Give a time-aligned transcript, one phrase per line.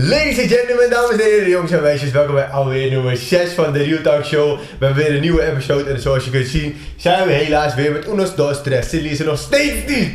[0.00, 3.72] Ladies and gentlemen, dames en heren, jongens en meisjes, welkom bij alweer nummer 6 van
[3.72, 4.58] de Real Talk Show.
[4.78, 7.92] We hebben weer een nieuwe episode en zoals je kunt zien zijn we helaas weer
[7.92, 8.88] met unos dos tres.
[8.88, 10.12] Silly is er nog steeds niet.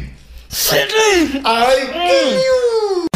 [0.47, 1.41] Sidley!
[1.45, 3.07] I kill you!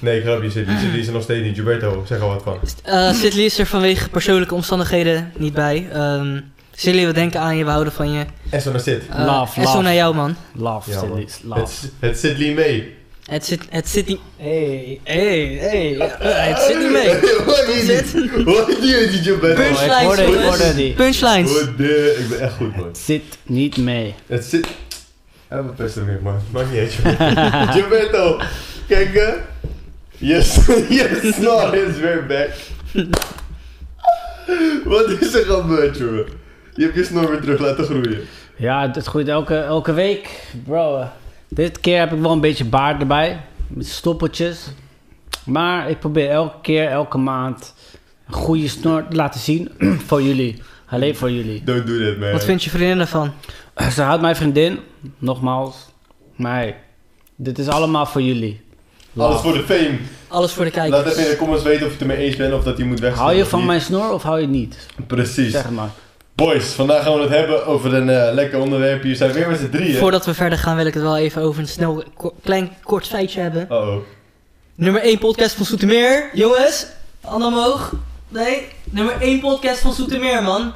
[0.00, 0.78] Nee, grapje Silly.
[0.80, 1.54] Silly is er nog steeds niet.
[1.54, 2.58] Gilberto, zeg er wat van.
[2.88, 5.88] Uh, Sidley is er vanwege persoonlijke omstandigheden niet bij.
[5.94, 8.24] Um, Silly, we denken aan je, we houden van je.
[8.50, 9.02] En zo naar zit.
[9.10, 10.36] Uh, Love, en zo naar jou, man.
[10.54, 11.02] Love, Ja,
[11.42, 11.60] love.
[11.60, 12.94] Het, het zit niet mee.
[13.24, 14.18] Het zit, het zit niet...
[14.36, 15.96] Hey, hey, hey.
[16.28, 17.08] Het zit niet mee.
[17.46, 18.14] Hoor je Zit.
[18.14, 18.44] niet?
[18.44, 19.62] Hoor je niet, Gilberto?
[19.62, 20.92] Oh, Punchlines, ik hoorde die.
[20.94, 21.74] Punchlines.
[21.76, 22.86] Ben echt goed man.
[22.86, 24.14] Het zit niet mee.
[24.26, 24.66] Het zit...
[25.50, 26.40] Ja, we pesten hem man.
[26.52, 27.70] Maakt niet uit, joh.
[27.74, 28.40] Gilberto,
[28.88, 29.32] kijk hè.
[30.16, 32.50] Yes, yes, snor is weer back.
[34.84, 36.26] Wat is er gebeurd, jongen?
[36.74, 38.20] Je hebt je snor weer terug laten groeien.
[38.56, 40.46] Ja, het groeit elke, elke week.
[40.64, 41.04] Bro,
[41.48, 43.40] dit keer heb ik wel een beetje baard erbij.
[43.68, 44.66] Met stoppeltjes.
[45.44, 47.74] Maar ik probeer elke keer, elke maand...
[48.26, 49.70] een goede snor te laten zien.
[50.06, 50.62] voor jullie.
[50.86, 51.64] Alleen voor jullie.
[51.64, 52.32] Don't do that, man.
[52.32, 53.32] Wat vindt je vriendin ervan?
[53.92, 54.78] Ze houdt mijn vriendin.
[55.18, 55.76] Nogmaals.
[56.36, 56.76] Maar hey,
[57.36, 58.60] dit is allemaal voor jullie.
[59.16, 59.98] Alles voor de fame.
[60.28, 61.12] Alles voor de Laat kijkers.
[61.12, 63.00] even in de comments weten of je het ermee eens bent of dat hij moet
[63.00, 63.26] wegzetten.
[63.26, 64.86] Hou je van mijn snor of hou je het niet?
[65.06, 65.52] Precies.
[65.52, 65.90] Zeg maar.
[66.34, 69.02] Boys, vandaag gaan we het hebben over een eh, lekker onderwerp.
[69.02, 69.98] Hier zijn we weer met z'n drieën.
[69.98, 73.06] Voordat we verder gaan wil ik het wel even over een snel, ko- klein, kort
[73.06, 73.66] feitje hebben.
[73.70, 73.96] Oh oh.
[74.74, 76.30] Nummer 1 podcast van Soetermeer.
[76.32, 76.86] Jongens,
[77.20, 77.92] handen omhoog.
[78.28, 80.72] Nee, nummer 1 podcast van Soetermeer, man.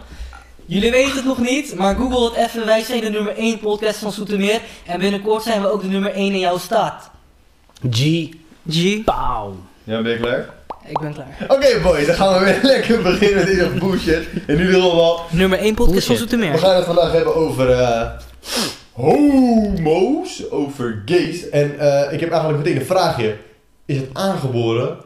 [0.67, 2.67] Jullie weten het nog niet, maar google het even.
[2.67, 4.61] Wij zijn de nummer 1 podcast van Soetermeer.
[4.87, 7.11] En binnenkort zijn we ook de nummer 1 in jouw staat.
[7.91, 8.29] G.
[8.71, 9.57] G, Pauw.
[9.85, 10.55] Ja, ben je klaar?
[10.89, 11.37] Ik ben klaar.
[11.49, 14.27] Oké boys, dan gaan we weer lekker beginnen met deze bullshit.
[14.47, 16.53] In ieder geval, Nummer 1 podcast van Bullshit.
[16.53, 18.11] we gaan het vandaag hebben over eh,
[18.93, 21.49] homo's, over gays.
[21.49, 23.37] En eh, ik heb eigenlijk meteen een vraagje.
[23.87, 24.97] Is het aangeboren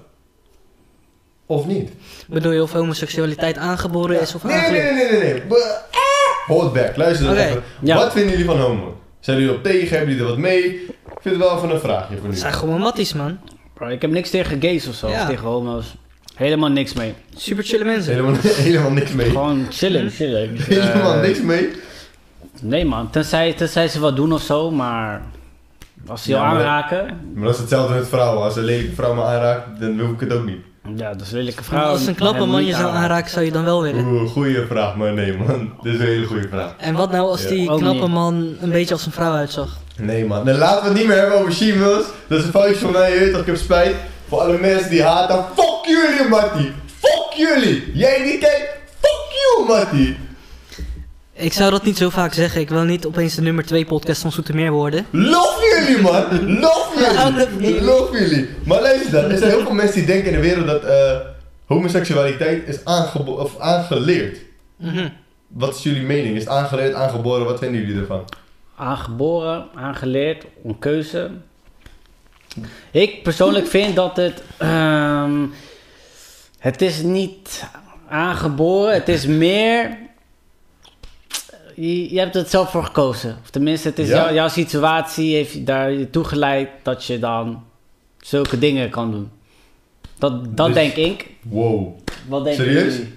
[1.47, 1.91] of niet?
[2.29, 4.95] Bedoel je of homoseksualiteit aangeboren is of nee, nee, aangeleerd?
[4.95, 5.43] nee, nee, nee, nee.
[5.43, 5.79] Be-
[6.47, 7.45] Hold back, luister dan Oké.
[7.45, 7.63] even.
[7.81, 7.97] Ja.
[7.97, 9.01] Wat vinden jullie van homo?
[9.21, 9.89] Zijn jullie op tegen?
[9.97, 10.65] Hebben jullie er wat mee?
[10.85, 12.31] Ik vind het wel even een vraagje voor nu.
[12.31, 13.39] Het zijn gewoon matties, man.
[13.91, 15.21] Ik heb niks tegen gays of zo, Ja.
[15.23, 15.95] of tegen homo's.
[16.35, 17.15] Helemaal niks mee.
[17.37, 18.13] Super chille mensen.
[18.13, 18.35] Helemaal,
[18.69, 19.31] helemaal niks mee.
[19.31, 20.57] Gewoon chillen, chillen.
[20.59, 21.69] Helemaal niks mee.
[22.61, 25.23] Nee man, tenzij, tenzij ze wat doen of zo, maar
[26.07, 28.45] als ze jou Ja, maar- aanraken, Maar dat is hetzelfde met vrouwen.
[28.45, 30.61] Als een lelijke vrouw me aanraakt, dan wil ik het ook niet.
[30.97, 31.91] Ja, dat is een lelijke Maar vrouw.
[31.91, 34.05] als een knappe man je zou aanraken, zou je dan wel willen.
[34.07, 35.73] Oeh, goeie vraag, maar nee man.
[35.83, 36.75] Dit is een hele goede vraag.
[36.79, 37.49] En wat nou als Ja.
[37.49, 38.09] die knappe niet.
[38.09, 39.77] man een beetje als een vrouw uitzag?
[39.97, 40.45] Nee man.
[40.45, 42.05] Dan laten we het niet meer hebben over she-mails.
[42.29, 43.95] Dat is een foutje van mij, je weet toch, ik heb spijt.
[44.29, 45.45] Voor alle mensen die haten.
[45.57, 46.73] Fuck jullie, Mattie.
[47.01, 47.91] Fuck jullie.
[47.95, 48.69] Jij niet kijkt.
[49.01, 50.17] Fuck you, Mattie.
[51.35, 52.61] Ik zou dat niet zo vaak zeggen.
[52.61, 55.07] Ik wil niet opeens de nummer 2 podcast van Soetermeer worden.
[55.11, 56.59] Love jullie, man.
[56.61, 57.83] Love jullie.
[57.83, 58.49] Love jullie.
[58.65, 59.31] Maar luister.
[59.31, 61.17] Er zijn heel veel mensen die denken in de wereld dat eh,
[61.67, 62.85] homoseksualiteit is
[63.25, 64.39] of aangeleerd.
[64.77, 65.09] Mhm.
[65.49, 66.37] Wat is jullie mening?
[66.37, 67.45] Is het aangeleerd, aangeboren?
[67.45, 68.25] Wat vinden jullie ervan?
[68.77, 71.31] Aangeboren, aangeleerd, een keuze.
[72.91, 74.43] Ik persoonlijk vind dat het...
[74.59, 75.47] ehm,
[76.59, 77.65] het is niet
[78.09, 79.99] aangeboren, het is meer...
[81.77, 83.37] Je, je hebt het zelf voor gekozen.
[83.43, 84.15] Of tenminste, het is Ja.
[84.15, 87.63] jou- jouw situatie heeft je daar je toe geleid dat je dan
[88.19, 89.31] zulke dingen kan doen.
[90.19, 91.27] Dat, dat Dus- denk ik.
[91.43, 91.89] Wow.
[92.29, 92.95] Wat denken Serieus?
[92.95, 93.13] jullie?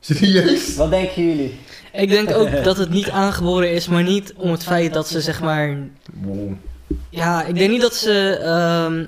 [0.00, 0.74] Serieus?
[0.76, 1.54] Wat denken jullie?
[1.92, 5.20] Ik denk ook dat het niet aangeboren is, maar niet om het feit dat ze
[5.20, 5.78] zeg maar...
[6.22, 6.52] Wow.
[7.10, 8.38] Ja, ik denk niet dat ze...
[8.42, 9.04] ehm,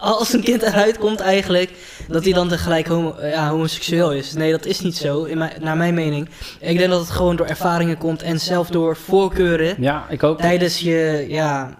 [0.00, 1.70] als een kind eruit komt eigenlijk,
[2.08, 4.32] dat hij dan tegelijk homo, ja, homoseksueel is.
[4.32, 6.28] Nee, dat is niet zo, in mijn, naar mijn mening.
[6.60, 9.76] Ik denk dat het gewoon door ervaringen komt en zelf door voorkeuren.
[9.78, 10.40] Ja, ik ook.
[10.40, 11.78] Tijdens je, ja...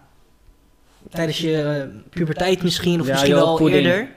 [1.10, 4.08] Tijdens je eh, puberteit misschien, of Ja, misschien je wel al eerder.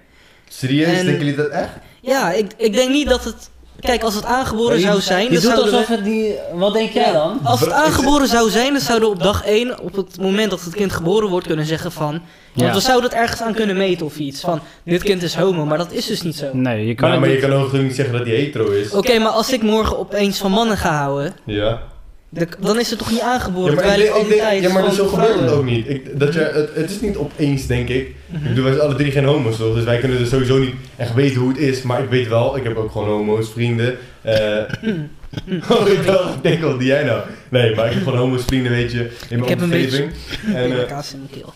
[0.47, 0.87] Serieus?
[0.87, 1.69] En- Denken jullie dat echt?
[2.01, 3.49] Ja, ik, ik denk niet dat het...
[3.79, 5.23] Kijk, als het aangeboren zou zijn...
[5.23, 6.35] Je dan doet zouden we- alsof het die...
[6.53, 7.39] Wat denk jij dan?
[7.43, 10.61] Als het aangeboren zou zijn, dan zouden we op dag 1, op het moment dat
[10.61, 12.21] het kind geboren wordt, kunnen zeggen van...
[12.53, 14.39] Want we zouden het ergens aan kunnen meten of iets.
[14.41, 16.45] Van, dit kind is homo, maar dat is dus niet zo.
[16.45, 18.93] Oké, Nee, je kan Nou, maar je kan ook niet zeggen dat hij hetero is.
[19.19, 21.81] maar als ik morgen opeens van mannen ga houden, Ja.
[22.29, 23.75] De- dan is het toch niet aangeboren?
[23.75, 25.39] Ja, maar, ik terwijl denk, ik ik al die denk, tijd ja, maar zo gebeurt
[25.39, 25.89] het ook niet.
[25.89, 28.15] Ik, dat je, het, het is niet opeens, denk ik.
[28.25, 28.37] Mhm.
[28.43, 29.75] Ik bedoel, wij zijn alle drie geen homo's, toch?
[29.75, 31.81] Dus wij kunnen dus sowieso niet echt weten hoe het is.
[31.81, 33.97] Maar ik weet wel, ik heb ook gewoon homo's, vrienden.
[34.21, 34.33] Eh
[35.69, 37.21] oh, ik, dacht, ik denk wel, die jij nou.
[37.49, 40.11] Nee, maar ik heb gewoon homo's, vrienden, weet je, in mijn heb een omgeving.
[40.53, 41.53] En, Ik eh, kaas in mijn keel.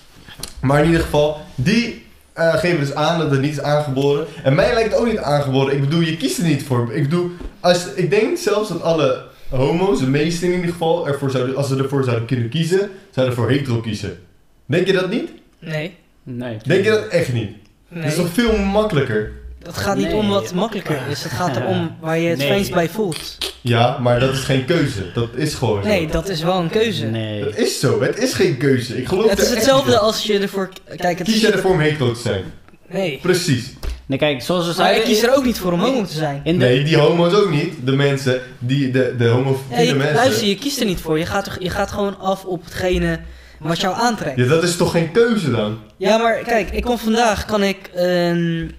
[0.61, 4.25] maar in ieder geval, die eh, geven dus aan dat het niet is aangeboren.
[4.43, 5.73] En mij lijkt het ook niet aangeboren.
[5.73, 6.93] Ik bedoel, je kiest er niet voor.
[6.93, 9.23] Ik bedoel, als, ik denk zelfs dat alle
[9.57, 13.35] homo's, de meesten in ieder geval, ervoor zouden, als ze ervoor zouden kunnen kiezen, zouden
[13.35, 14.17] voor hetero kiezen.
[14.65, 15.29] Denk je dat niet?
[15.59, 15.95] Nee.
[16.23, 16.57] Nee.
[16.65, 17.51] Denk je dat echt niet?
[17.87, 18.01] nee.
[18.03, 19.31] Dat is toch veel makkelijker?
[19.59, 20.15] Dat gaat niet Nee.
[20.15, 21.23] om wat makkelijker is.
[21.23, 22.47] Het gaat erom waar je het Nee.
[22.47, 23.37] fijnst bij voelt.
[23.61, 25.11] Ja, maar dat is geen keuze.
[25.13, 25.87] Dat is gewoon zo.
[25.89, 27.05] Nee, dat is wel een keuze.
[27.05, 27.43] Nee.
[27.43, 28.01] Dat is zo.
[28.01, 28.97] Het is geen keuze.
[28.97, 30.69] Ik geloof Het is hetzelfde als je ervoor...
[30.95, 31.41] Kijk, het Kies is...
[31.41, 32.43] jij ervoor om hetero te zijn?
[32.89, 33.19] Nee.
[33.21, 33.73] Precies.
[34.13, 35.03] Nee, kijk, zoals we Maar zeiden...
[35.03, 36.41] ik kies er ook niet voor om homo te zijn.
[36.43, 37.73] in de, Nee, die homo's ook niet.
[37.85, 40.15] De mensen, die, de, de Ja, homofiele je, mensen.
[40.15, 41.19] luister, je kiest er niet voor.
[41.19, 43.19] Je gaat, er- je gaat gewoon af op hetgene
[43.59, 44.37] wat jou aantrekt.
[44.37, 45.77] Ja, dat is toch geen keuze dan?
[45.97, 48.75] Ja, maar kijk, ik kon vandaag kan ik een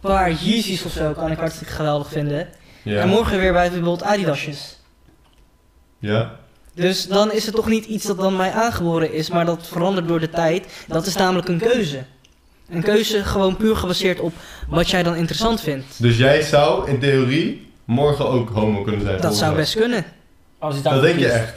[0.00, 2.48] paar Yeezys of zo kan ik hartstikke geweldig vinden.
[2.82, 3.00] Ja.
[3.00, 4.78] En morgen weer bijvoorbeeld Adidasjes.
[5.98, 6.30] Ja.
[6.74, 10.08] Dus dan is het toch niet iets dat dan mij aangeboren is, maar dat verandert
[10.08, 10.66] door de tijd.
[10.86, 11.98] Dat is namelijk een keuze.
[12.70, 14.32] Een keuze gewoon puur gebaseerd op
[14.68, 16.02] wat jij dan interessant vindt.
[16.02, 19.20] Dus jij zou in theorie morgen ook homo kunnen zijn?
[19.20, 20.04] Dat zou best kunnen.
[20.58, 20.82] als je.
[20.82, 21.54] Dat denk je echt.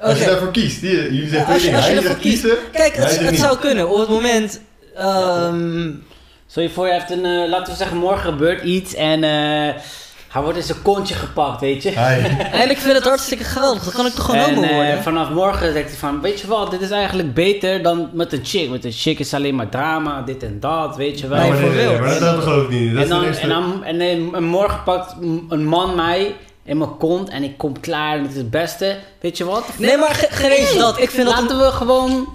[0.00, 0.80] Als je daarvoor kiest.
[0.80, 2.56] Die, jullie zeggen Ja, als je- als je ervoor zegt kiezen.
[2.72, 3.88] Kijk, Hij het, zou kunnen.
[3.90, 4.60] Op het moment...
[4.96, 5.90] ehm,
[6.46, 9.74] Stel je voor, je hebt een, eh, laten we zeggen, morgen gebeurt iets en eh
[10.32, 11.90] hij wordt in zijn kontje gepakt, weet je.
[12.62, 13.82] En ik vind het hartstikke geweldig.
[13.84, 15.02] Dan kan ik toch gewoon en homo eh, worden?
[15.02, 18.40] vanaf morgen zegt hij van, weet je wat, dit is eigenlijk beter dan met een
[18.42, 18.70] chick.
[18.70, 21.38] Met een chick is alleen maar drama, dit en dat, weet je wel.
[21.38, 22.94] Nee, maar nee, nee, maar dat, dat geloof ik niet.
[22.94, 24.00] Dat en, dan, eerste- en, dan, en,
[24.34, 25.14] en morgen pakt
[25.48, 26.34] een man mij
[26.64, 28.96] in mijn kont en ik kom klaar en het is het beste.
[29.20, 29.64] Weet je wat?
[29.76, 31.00] Nee, maar ge- geen eens dat.
[31.00, 32.28] Ik vind dat Laten we gewoon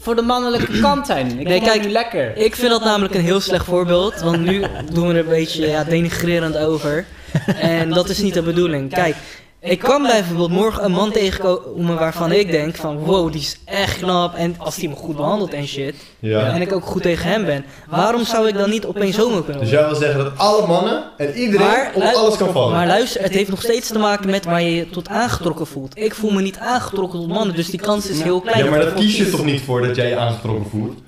[0.00, 1.38] voor de mannelijke kant zijn.
[1.38, 2.36] Ik Nee, kijk, nu lekker.
[2.36, 5.66] Ik vind dat namelijk een heel slecht voorbeeld, want nu doen we er een beetje
[5.66, 7.06] ja, denigrerend over.
[7.60, 8.92] En dat is niet de bedoeling.
[8.92, 9.16] Kijk,
[9.60, 13.98] ik kan bijvoorbeeld morgen een man tegenkomen waarvan ik denk van wow, die is echt
[13.98, 15.94] knap en als die me goed behandelt en shit.
[16.18, 16.52] Ja.
[16.54, 17.64] En ik ook goed tegen hem ben.
[17.88, 21.04] Waarom zou ik dan niet opeens homo kunnen Dus jij wil zeggen dat alle mannen
[21.16, 22.72] en iedereen Maar op alles kan vallen?
[22.72, 25.98] Maar luister, het heeft nog steeds te maken met waar je je tot aangetrokken voelt.
[25.98, 28.64] Ik voel me niet aangetrokken tot mannen, dus die kans is heel klein.
[28.64, 30.98] ja, maar dat kies je toch niet voor dat jij je aangetrokken voelt?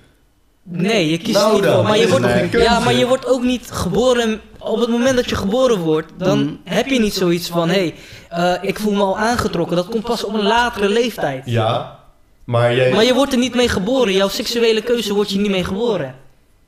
[0.62, 1.82] Nee, je kiest Nou niet dan, voor.
[1.82, 4.40] Maar je, wordt, ja, maar je wordt ook niet geboren.
[4.58, 6.60] Op het moment dat je geboren wordt, dan Mm.
[6.64, 7.74] heb je niet zoiets van: hé,
[8.28, 9.76] hey, eh, ik voel me al aangetrokken.
[9.76, 11.42] Dat komt pas op een latere leeftijd.
[11.44, 11.98] Ja,
[12.44, 12.92] maar jij...
[12.92, 14.12] Maar je wordt er niet mee geboren.
[14.12, 16.14] Jouw seksuele keuze wordt je niet mee geboren.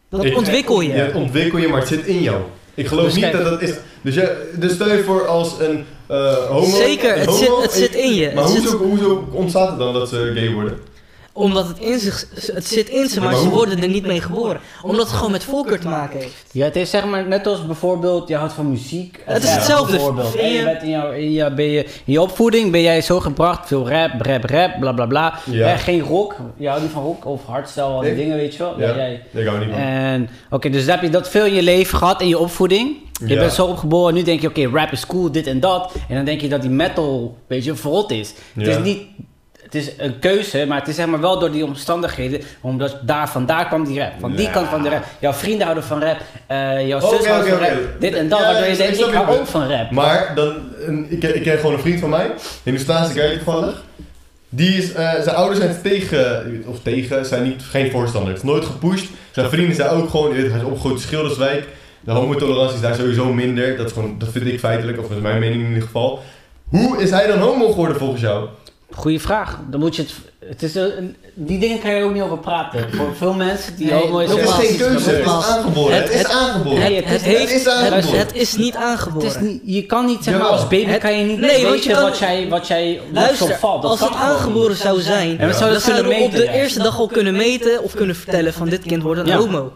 [0.09, 0.93] Dat Ik- ontwikkel je.
[0.95, 2.43] Ja, dat ontwikkel je, maar het zit in jou.
[2.75, 3.75] Ik geloof Dus niet kijk- dat dat is...
[4.03, 6.77] Dus, jij, dus stel je voor als een eh, homo...
[6.77, 8.31] Zeker, een het homo- zit- het zit in je.
[8.35, 10.79] Maar Het hoezo, zit- hoezo ontstaat het dan dat ze gay worden?
[11.37, 14.61] Omdat het in zich, het zit in ze, maar ze worden er niet mee geboren.
[14.83, 16.45] Omdat het gewoon met voorkeur te maken heeft.
[16.53, 19.23] Ja, het is zeg maar net als bijvoorbeeld, je houdt van muziek.
[19.25, 19.93] Het is Ja, hetzelfde.
[19.93, 20.29] Bijvoorbeeld.
[20.31, 23.01] Vind En je- bent in, jouw, in, jouw, ben je, in je opvoeding ben jij
[23.01, 25.39] zo gebracht, veel rap, rap, rap, bla bla bla.
[25.51, 25.73] Ja.
[25.73, 28.19] Eh, geen rock, je houdt niet van rock of hardstyle, al die Nee.
[28.19, 28.81] dingen, weet je wel.
[28.81, 28.89] Ja.
[28.89, 29.23] Ja, jij.
[29.45, 29.83] Gaan we niet van.
[29.83, 32.97] En oké, dus heb je dat veel in je leven gehad, in je opvoeding.
[33.27, 33.39] Je Ja.
[33.41, 35.93] bent zo opgeboren, nu denk je, oké, rap is cool, dit en dat.
[36.09, 38.35] En dan denk je dat die metal, weet je, verrot is.
[38.55, 39.03] Het is niet...
[39.75, 42.41] Het is een keuze, maar het is zeg maar wel door die omstandigheden.
[42.61, 44.13] Omdat daar vandaar kwam die rap.
[44.21, 44.51] Van die Ja.
[44.53, 45.05] kant van de rap.
[45.19, 46.17] Jouw vrienden houden van rap.
[46.47, 47.77] eh, jouw zus houdt van rap.
[47.99, 48.39] Dit en dat.
[48.39, 49.91] Ja, waardoor je denkt, ik hou ook van rap.
[49.91, 50.55] Maar dan,
[50.87, 52.31] een, ik, ik ken gewoon een vriend van mij,
[52.63, 53.83] in de Staatskerk toevallig.
[54.49, 58.29] Die is, eh, zijn ouders zijn tegen, of tegen, zijn niet, geen voorstander.
[58.33, 59.07] Het is nooit gepusht.
[59.31, 61.69] Zijn vrienden zijn ook gewoon, je weet, hij is opgegroeid in Schilderswijk.
[62.01, 63.77] De homotolerantie is daar sowieso minder.
[63.77, 66.23] Dat, is gewoon, dat vind ik feitelijk, of dat is mijn mening in ieder geval.
[66.69, 68.49] Hoe is hij dan homo geworden volgens jou?
[68.97, 69.59] Goeie vraag.
[69.71, 70.13] Dan moet je het...
[70.49, 72.93] het is een, die dingen kan je ook niet over praten.
[72.95, 74.31] Voor veel mensen die Nee, homo is...
[74.31, 75.95] Het is geen keuze, het is aangeboren.
[75.97, 76.79] Het, Het- is het- aangeboren.
[76.79, 78.19] Nee, Het, het het, is- heeft, het is het, aangeboren.
[78.19, 79.29] het is niet Het aangeboren.
[79.29, 80.59] is niet, je kan niet, zeg maar, Jawel.
[80.59, 83.47] als baby Het- kan je niet nee, weten je kan- wat jij, wat jij Luister,
[83.49, 83.83] zo valt.
[83.83, 85.49] Dat als het aangeboren zou zijn, En we Ja.
[85.51, 88.69] dan kunnen zouden we op de eerste dag al kunnen meten of kunnen vertellen van
[88.69, 89.37] dit kind wordt een Ja.
[89.37, 89.73] homo.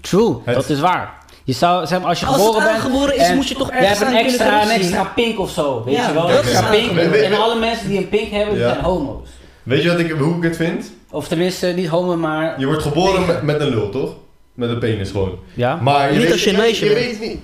[0.00, 1.18] True, Het- dat is waar.
[1.44, 2.84] Je zou, zeg maar, als je Als geboren het bent...
[2.84, 5.50] aangeboren is, en moet je toch Je ergens hebt een extra, een extra pink of
[5.50, 6.26] zo, weet Ja, je wel?
[6.26, 6.98] dat extra is pink.
[7.12, 8.68] En alle mensen die een pink hebben, Ja.
[8.68, 9.28] zijn homo's.
[9.62, 10.92] Weet je wat ik, hoe ik het vind?
[11.10, 12.60] Of tenminste, niet homo, maar...
[12.60, 14.10] Je wordt geboren met, met een lul, toch?
[14.54, 15.38] Met een penis gewoon.
[15.54, 15.78] Ja?
[15.82, 17.38] Maar je Niet weet, als je een meisje je weet het niet.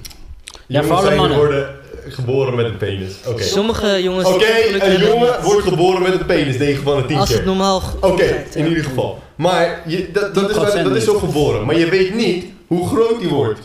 [0.66, 1.38] Ja, voor Jongens alle mannen.
[1.38, 1.68] worden
[2.08, 3.12] geboren met een penis.
[3.26, 3.42] Oké.
[3.42, 4.28] Sommige jongens...
[4.28, 4.44] Oké,
[4.78, 8.44] een jongen wordt geboren met een penis, 9 van de 10 Als het normaal Oké,
[8.54, 9.22] in ieder geval.
[9.36, 11.66] Maar je, dat, dat, is, 10% dat is zo geboren.
[11.66, 13.60] Maar je weet niet hoe groot die wordt.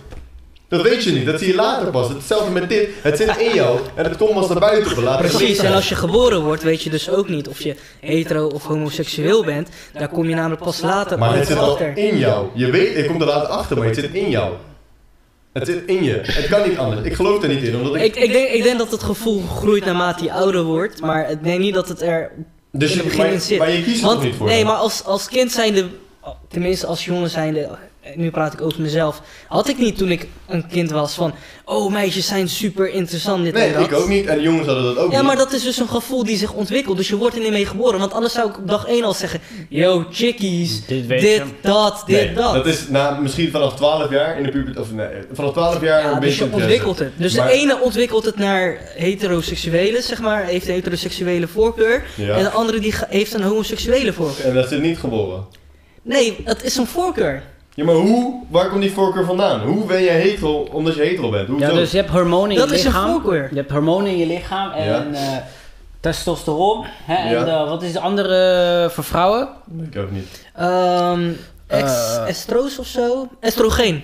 [0.71, 2.09] Dat weet je niet, dat zie je later pas.
[2.09, 2.89] Hetzelfde met dit.
[3.01, 5.95] Het zit in jou en het komt pas naar buiten later Precies, en als je
[5.95, 9.69] geboren wordt, weet je dus ook niet of je hetero of homoseksueel bent.
[9.93, 11.97] Daar kom je namelijk pas later Maar het zit al achter.
[11.97, 12.47] in jou.
[12.53, 14.53] Je weet, je komt er later achter, maar het zit in jou.
[15.53, 16.19] Het zit in je.
[16.23, 17.01] Het kan niet anders.
[17.07, 18.01] Ik geloof er niet in, omdat ik...
[18.01, 21.43] Ik, ik, denk, ik denk dat het gevoel groeit naarmate je ouder wordt, maar ik
[21.43, 22.31] denk niet dat het er
[22.71, 23.57] dus in het je, begin maar, in zit.
[23.57, 24.47] maar je kiest er Want, niet voor?
[24.47, 24.67] nee, dan?
[24.67, 25.85] maar als, als kind zijnde,
[26.47, 27.69] tenminste als jongen zijnde,
[28.15, 31.33] nu praat ik over mezelf, had ik niet toen ik een kind was van,
[31.65, 33.81] oh meisjes zijn super interessant dit en Nee, dat.
[33.81, 34.25] ik ook niet.
[34.25, 35.27] En de jongens hadden dat ook Ja, niet.
[35.27, 36.97] maar dat is dus een gevoel die zich ontwikkelt.
[36.97, 37.99] Dus je wordt er niet mee geboren.
[37.99, 39.39] Want anders zou ik op dag 1 al zeggen:
[39.69, 41.43] Yo, chickies, Dit weet dit, je.
[41.61, 42.53] dat, dit, Nee, dat.
[42.53, 44.85] dat is na, misschien vanaf 12 jaar in de puberteit.
[44.85, 47.11] Of nee, vanaf 12 jaar ja, een dus beetje je ontwikkelt het.
[47.15, 52.03] Dus Maar- de ene ontwikkelt het naar heteroseksuele, zeg maar, heeft een heteroseksuele voorkeur.
[52.15, 52.35] Ja.
[52.37, 54.45] En de andere die heeft een homoseksuele voorkeur.
[54.45, 55.45] En dat is niet geboren.
[56.03, 57.43] Nee, het is een voorkeur.
[57.73, 58.43] Ja, maar hoe?
[58.49, 59.61] Waar komt die voorkeur vandaan?
[59.61, 61.47] Hoe ben jij hetero omdat je hetero bent?
[61.47, 61.65] Hoezo?
[61.65, 63.11] Ja, dus je hebt hormonen in Dat je is een lichaam.
[63.11, 63.47] voorkeur.
[63.51, 65.05] Je hebt hormonen in je lichaam en Ja.
[65.13, 65.37] eh,
[65.99, 66.85] testosteron.
[67.03, 67.45] Hè, en Ja.
[67.45, 69.49] eh, wat is de andere voor vrouwen?
[69.91, 70.45] Ik ook niet.
[70.55, 71.29] Ehm
[71.67, 72.27] ex, Eh.
[72.27, 73.27] estroos of zo?
[73.39, 74.03] Estrogeen.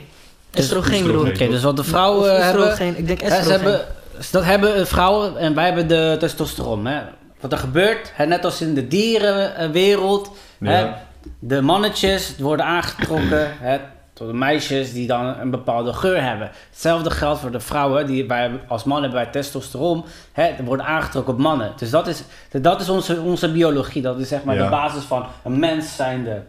[0.52, 1.34] Estrogeen bedoel ik.
[1.36, 2.70] Oké, dus wat de Of vrouwen hebben...
[2.70, 3.62] estrogeen, ik denk Hè, ze estrogeen.
[3.62, 3.86] hebben,
[4.32, 6.86] dat hebben vrouwen en wij hebben de testosteron.
[6.86, 7.00] Hè.
[7.40, 11.02] Wat er gebeurt, hè, net als in de dierenwereld, hè, Ja.
[11.40, 13.78] De mannetjes worden aangetrokken hè,
[14.14, 16.52] tot de meisjes die dan een bepaalde geur hebben.
[16.70, 21.34] Hetzelfde geldt voor de vrouwen, die wij als man hebben wij testosteron, hè, worden aangetrokken
[21.34, 21.72] op mannen.
[21.78, 24.64] Dus dat is, dat is onze, onze biologie, dat is zeg maar Ja.
[24.64, 26.42] de basis van een mens zijnde.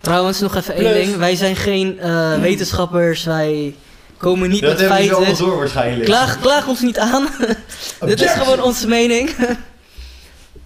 [0.00, 1.16] Trouwens, nog even één ding.
[1.16, 3.24] Wij zijn geen eh, wetenschappers.
[3.24, 3.74] Wij
[4.16, 5.46] komen niet Dat met hebben ze allemaal feiten.
[5.46, 6.04] door waarschijnlijk.
[6.04, 7.28] Klaag, klaag ons niet aan.
[8.00, 9.30] Dit is gewoon onze mening.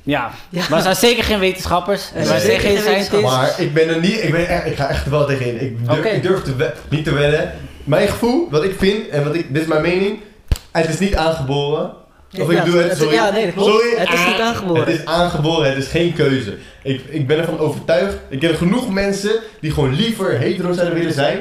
[0.02, 0.62] Ja, Ja.
[0.68, 2.10] maar we zijn zeker geen wetenschappers.
[2.14, 3.20] Wij zijn zeker geen scientists.
[3.22, 5.60] Maar ik ben er niet, ik, ben echt, ik ga echt er wel tegenin.
[5.60, 7.52] Ik durf, ik durf te we- niet te wedden.
[7.84, 10.18] Mijn gevoel, wat ik vind, en wat ik, dit is mijn mening,
[10.72, 11.92] het is niet aangeboren.
[12.40, 13.14] Of ik Ja, doe het, sorry.
[13.14, 13.70] Ja, nee, dat klopt.
[13.70, 13.96] Sorry.
[13.96, 14.84] Het is niet aangeboren.
[14.84, 16.56] Het is aangeboren, het is geen keuze.
[16.82, 18.16] Ik, ik ben ervan overtuigd.
[18.28, 21.38] Ik ken genoeg mensen die gewoon liever hetero zouden willen zijn.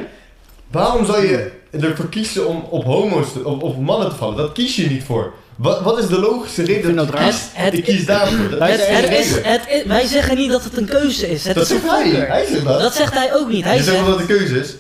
[0.72, 1.52] Waarom zou je
[1.82, 4.38] ervoor kiezen om op homo's, te, op, op mannen te vallen?
[4.38, 5.34] Dat kies je niet voor.
[5.62, 7.50] Wat, wat is de logische reden dat je kiest?
[7.54, 8.50] Het- het- ik kies daarvoor.
[8.50, 9.52] Dat, Het, is het enige is, reden.
[9.52, 11.44] het is- wij zeggen niet dat het een keuze is.
[11.44, 12.10] Het Dat is een zegt hij.
[12.28, 12.80] Hij zegt dat.
[12.82, 13.64] Dat zegt hij ook niet.
[13.64, 14.76] Hij je zegt wel dat het een keuze is.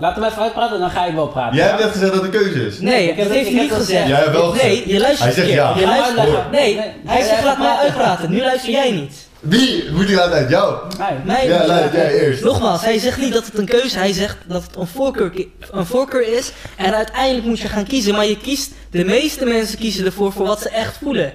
[0.00, 1.56] Laat we even uitpraten, dan ga ik wel praten.
[1.56, 1.70] Jij ja?
[1.70, 2.78] hebt net gezegd dat het een keuze is.
[2.80, 3.86] Nee, Ik heb dat het- heeft hij niet gezegd.
[3.86, 4.08] gezegd.
[4.08, 5.74] Jij hebt wel Nee, je luistert Hij zegt ja.
[5.78, 6.50] Je luistert...
[6.52, 8.30] Nee, hij zegt laat mij maar- uitpraten.
[8.30, 9.27] Nu luister jij niet.
[9.40, 9.90] Wie?
[9.90, 10.76] Moet die laten uit jou?
[10.98, 11.36] Nee.
[11.36, 12.44] Nee, Ja, laat jij eerst.
[12.44, 15.86] Nogmaals, hij zegt niet dat het een keuze Hij zegt dat het een voorkeur, een
[15.86, 16.52] voorkeur is.
[16.76, 18.14] En uiteindelijk moet je gaan kiezen.
[18.14, 21.32] Maar je kiest, de meeste mensen kiezen ervoor voor wat ze echt voelen.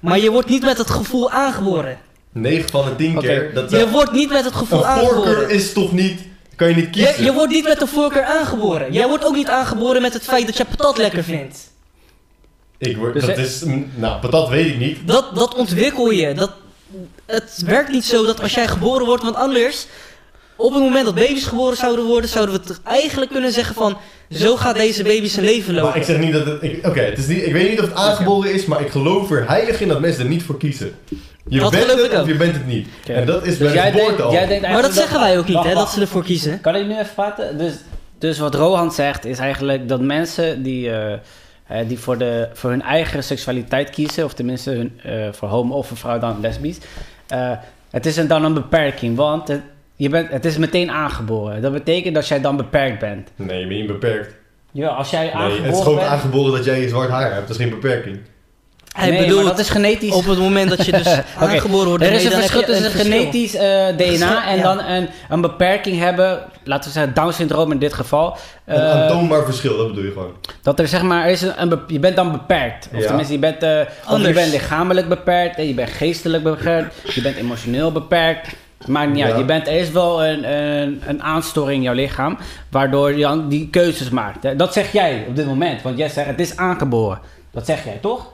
[0.00, 1.98] Maar je wordt niet met het gevoel aangeboren.
[2.32, 3.26] 9 van de 10 Oké.
[3.26, 3.54] keer.
[3.54, 5.50] Dat Je wordt niet met het gevoel een voorkeur aangeboren.
[5.50, 6.20] is toch niet...
[6.56, 7.24] Kan je niet kiezen?
[7.24, 8.92] je wordt niet met de voorkeur aangeboren.
[8.92, 11.58] Jij wordt ook niet aangeboren met het feit dat je patat lekker vindt.
[12.78, 13.62] Ik word, Dus dat is...
[13.94, 14.98] Nou, patat weet ik niet.
[15.06, 16.34] Dat, dat ontwikkel je.
[16.34, 16.50] Dat,
[17.26, 19.86] het werkt niet zo dat als jij geboren wordt, want anders,
[20.56, 23.96] op het moment dat baby's geboren zouden worden, zouden we het eigenlijk kunnen zeggen van,
[24.30, 26.04] zo gaat deze baby zijn leven Maar ik lopen.
[26.04, 26.62] zeg niet dat het...
[26.62, 29.30] ik- Oké, het is niet, ik weet niet of het aangeboren is, maar ik geloof
[29.30, 30.94] er heilig in dat mensen er niet voor kiezen.
[31.48, 32.88] Je Dat bent het of je bent het niet.
[33.06, 34.32] En dat is Dus bij jij de al.
[34.32, 36.60] jij denkt Maar dat zeggen wij ook niet, hè, dat ze ervoor kiezen.
[36.60, 37.58] Kan ik nu even praten?
[37.58, 37.72] Dus,
[38.18, 41.12] dus wat Rohan zegt is eigenlijk dat mensen die, eh,
[41.66, 45.74] eh, die voor, de, voor hun eigen seksualiteit kiezen, of tenminste hun, eh, voor homo
[45.74, 46.78] of voor vrouw dan lesbisch,
[47.28, 47.52] eh,
[47.90, 49.60] het is een, dan een beperking, want het,
[49.96, 51.62] je bent, het is meteen aangeboren.
[51.62, 53.30] Dat betekent dat jij dan beperkt bent.
[53.36, 54.34] Nee, je bent niet beperkt.
[54.72, 56.08] Ja, als jij Nee, aangeboren het is gewoon bent...
[56.08, 57.48] aangeboren dat jij zwart haar hebt.
[57.48, 58.18] Dat is geen beperking.
[58.96, 60.12] Hij nee, bedoelt, maar dat is genetisch.
[60.12, 61.06] op het moment dat je dus
[61.38, 64.62] aangeboren wordt, Er is een verschil tussen een genetisch eh, DNA en Ja.
[64.62, 68.36] dan een, een beperking hebben, laten we zeggen Down-syndroom in dit geval.
[68.64, 70.32] Een Eh, aantoonbaar verschil, dat bedoel je gewoon.
[70.62, 72.88] Dat er zeg maar, er is een, je bent dan beperkt.
[72.94, 73.06] Of Ja.
[73.06, 77.20] tenminste, je bent, eh, of je bent lichamelijk beperkt, en je bent geestelijk beperkt, je
[77.20, 78.48] bent emotioneel beperkt.
[78.86, 79.26] Maakt niet Ja.
[79.26, 79.38] uit.
[79.38, 82.38] Je bent, er is wel een, een, een aanstoring in jouw lichaam,
[82.70, 84.58] waardoor je dan die keuzes maakt.
[84.58, 87.18] Dat zeg jij op dit moment, want jij zegt het is aangeboren.
[87.50, 88.26] Dat zeg jij toch?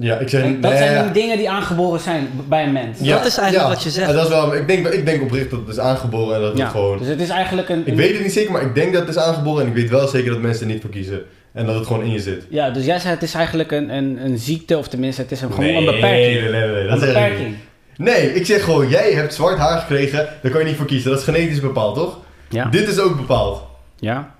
[0.00, 0.42] Ja, ik zeg...
[0.42, 1.12] En dat nee, zijn ja.
[1.12, 2.98] dingen die aangeboren zijn bij een mens.
[2.98, 4.06] Dat is eigenlijk wat je zegt.
[4.06, 6.50] Ja, dat is wel, ik, denk, ik denk oprecht dat het is aangeboren en dat
[6.50, 6.68] het Ja.
[6.68, 6.98] gewoon...
[6.98, 7.82] Dus het is eigenlijk een.
[7.84, 9.90] Ik weet het niet zeker, maar ik denk dat het is aangeboren en ik weet
[9.90, 11.22] wel zeker dat mensen er niet voor kiezen.
[11.52, 12.46] En dat het gewoon in je zit.
[12.50, 15.40] Ja, dus jij zei het is eigenlijk een, een, een ziekte, of tenminste, het is
[15.40, 16.40] een, gewoon nee, een beperking.
[16.50, 17.54] Nee, nee, nee, een dat zeg ik beperking.
[17.96, 21.10] Nee, ik zeg gewoon, jij hebt zwart haar gekregen, daar kan je niet voor kiezen.
[21.10, 22.18] Dat is genetisch bepaald, toch?
[22.48, 22.64] Ja.
[22.64, 23.62] Dit is ook bepaald.
[23.98, 24.36] ja.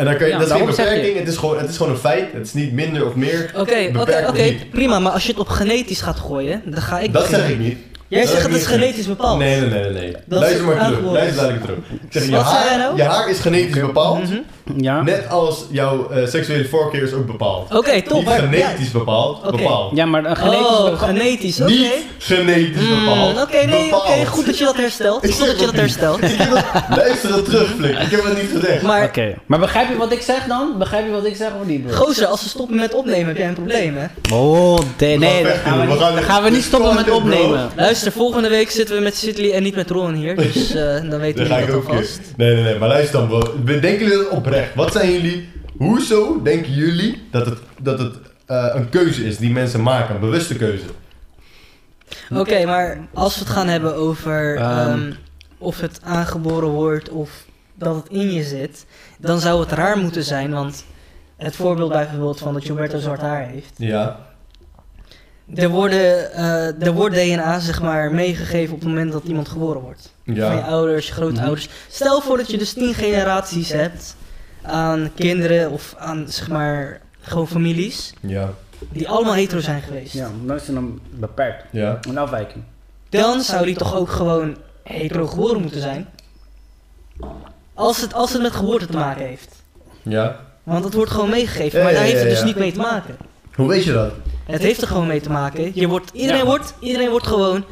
[0.00, 1.92] En dan kan je, Ja, dat is geen beperking, het is, gewoon, het is gewoon
[1.92, 2.32] een feit.
[2.32, 3.50] Het is niet minder of meer.
[3.56, 3.90] Oké,
[4.28, 4.98] oké, prima.
[4.98, 7.46] Maar als je het op genetisch gaat gooien, dan ga ik Dat beginnen.
[7.48, 7.78] zeg ik niet.
[8.10, 9.38] Jij Dat zegt heb het ik genetisch bepaald.
[9.38, 10.12] Nee, nee, nee, nee.
[10.26, 11.00] Dat Luister maar terug.
[11.12, 11.78] Luister dadelijk terug.
[11.78, 12.96] Ik zeg, je Wat zei jij haar, nou?
[12.96, 14.22] je haar is genetisch bepaald.
[14.22, 14.38] Mhm.
[14.76, 15.02] Ja.
[15.02, 17.74] Net als jouw eh, seksuele voorkeur is ook bepaald.
[17.74, 18.16] Oké, top.
[18.16, 19.56] Niet maar- genetisch bepaald, Oké.
[19.56, 19.96] bepaald.
[19.96, 21.70] Ja, maar een genetisch Oh, bepaald- genetisch, oké.
[21.70, 23.42] Niet genetisch Mm, bepaald.
[23.42, 23.82] Oké, nee, oké.
[23.90, 24.26] bepaald.
[24.28, 25.24] Goed dat je dat herstelt.
[25.24, 26.22] Ik Goed dat je dat herstelt.
[26.22, 26.64] Ik heb
[26.96, 27.98] Luister dat terug, Flik.
[27.98, 28.82] Ik heb het niet gezegd.
[28.82, 30.72] Maar, Oké, maar begrijp je wat ik zeg dan?
[30.78, 31.96] Begrijp je wat ik zeg of niet, bro?
[31.96, 34.34] gozer, als we stoppen met opnemen, heb jij een probleem, hè?
[34.34, 37.08] Oh, nee, dan vechten, gaan we we niet, gaan- dan gaan we niet stoppen met
[37.08, 37.42] Content, bro.
[37.44, 37.70] opnemen.
[38.02, 40.36] Luister Luister, volgende week zitten we met Sidley en niet met Ron hier.
[40.36, 42.20] Dus eh, dan weten jullie ik dat ook alvast.
[42.36, 43.64] Nee, nee, nee, maar luister dan bro.
[43.64, 44.74] Denken jullie dat oprecht?
[44.74, 48.14] Wat zijn jullie, hoezo denken jullie dat het, dat het
[48.46, 50.84] eh, een keuze is die mensen maken, een bewuste keuze?
[52.34, 54.88] Oké, maar als we het gaan hebben over Ehm.
[54.88, 55.12] ehm,
[55.58, 57.30] of het aangeboren wordt of
[57.74, 58.86] dat het in je zit,
[59.18, 60.84] dan zou het raar moeten zijn, want
[61.36, 63.72] het voorbeeld bijvoorbeeld van dat Gilberto zwart haar heeft.
[63.76, 64.29] Ja.
[65.54, 69.80] Er, worden, eh, er wordt DNA zeg maar meegegeven op het moment dat iemand geboren
[69.80, 70.12] wordt.
[70.24, 71.68] Van je ouders, je grootouders.
[71.88, 74.16] Stel voor dat je dus tien generaties hebt
[74.62, 78.50] aan kinderen of aan zeg maar gewoon families Ja.
[78.90, 80.12] die allemaal hetero zijn geweest.
[80.12, 81.64] Ja, dan is het dan beperkt.
[81.70, 81.98] Ja.
[82.08, 82.64] Een afwijking.
[83.08, 86.08] Dan zou die toch ook gewoon hetero geboren moeten zijn.
[87.74, 89.62] Als het, als het met geboorte te maken heeft.
[90.02, 90.40] Ja.
[90.62, 92.72] Want het wordt gewoon meegegeven, Ja, maar daar ja, heeft het ja, dus niet mee
[92.72, 93.16] te maken.
[93.54, 94.10] Hoe weet je dat?
[94.46, 95.70] Het heeft er gewoon mee te maken.
[95.74, 96.46] Je wordt, iedereen, Ja.
[96.46, 97.64] wordt, iedereen wordt gewoon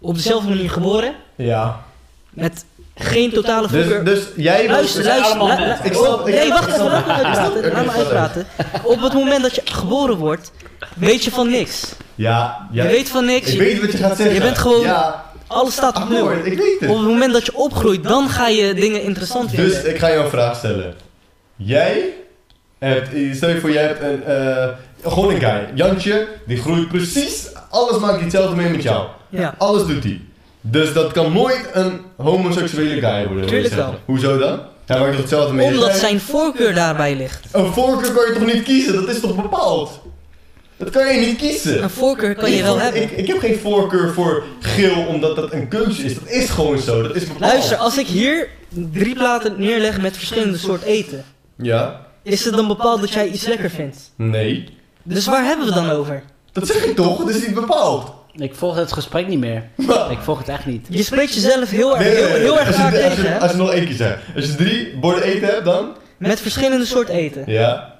[0.00, 1.14] op dezelfde manier geboren.
[1.34, 1.84] Ja.
[2.30, 2.64] Met
[2.94, 4.04] geen totale voorkeur.
[4.04, 4.68] Dus, dus jij...
[4.68, 5.38] Luister, luister.
[5.38, 5.84] la- mensen.
[5.84, 5.92] Ik
[6.34, 6.84] nee, wacht even.
[6.84, 7.72] Laat me uitpraten.
[7.72, 8.46] Laat me uitpraten.
[8.82, 10.52] Op het moment dat je geboren wordt,
[10.94, 11.92] weet je van niks.
[12.14, 12.68] Ja.
[12.72, 12.82] ja.
[12.82, 13.52] Je weet van niks.
[13.52, 14.34] Ik weet wat je gaat zeggen.
[14.34, 15.24] Je bent gewoon- Ja.
[15.46, 16.32] Alles staat op nul.
[16.32, 16.90] Ik weet het.
[16.90, 19.68] Op het moment dat je opgroeit, dan ga je dingen interessant vinden.
[19.70, 20.94] Dus ik ga jou een vraag stellen.
[21.56, 22.12] Jij
[22.78, 24.68] hebt, stel je voor, jij hebt een, eh,
[25.04, 25.68] gewoon een guy.
[25.74, 29.06] Jantje, die groeit precies, alles maakt hij hetzelfde mee met jou.
[29.28, 29.54] ja.
[29.58, 30.20] Alles doet hij.
[30.60, 33.46] Dus dat kan nooit een homoseksuele guy worden.
[33.46, 33.94] Tuurlijk wel.
[34.04, 34.60] Hoezo dan?
[34.86, 37.44] Hij maakt hetzelfde mee Omdat zijn voorkeur daarbij ligt.
[37.52, 38.94] Een voorkeur kan je toch niet kiezen?
[38.94, 40.00] Dat is toch bepaald?
[40.76, 41.82] Dat kan je niet kiezen.
[41.82, 43.02] Een voorkeur kan je wel ik, hebben.
[43.02, 46.14] Ik, ik heb geen voorkeur voor geel omdat dat een keuze is.
[46.14, 47.02] Dat is gewoon zo.
[47.02, 47.52] Dat is bepaald.
[47.52, 51.24] Luister, als ik hier drie platen neerleg met verschillende soorten eten,
[51.56, 52.06] Ja?
[52.22, 53.96] is het dan bepaald dat jij iets lekker vindt?
[54.16, 54.68] Nee.
[55.06, 56.22] Dus waar hebben we het dan over?
[56.52, 57.18] Dat zeg ik toch?
[57.18, 58.12] Dat is niet bepaald.
[58.32, 59.64] Ik volg het gesprek niet meer.
[60.10, 60.86] Ik volg het echt niet.
[60.90, 63.08] Je spreekt jezelf heel erg, Nee, heel, nee, heel erg als je- vaak als je-
[63.08, 63.38] tegen, hè?
[63.40, 64.18] Als je nog één keer zegt.
[64.36, 65.88] Als je drie borden eten hebt, dan?
[66.18, 67.42] Met verschillende soorten eten.
[67.46, 67.94] Ja.